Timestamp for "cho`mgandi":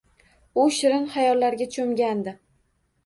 1.77-2.35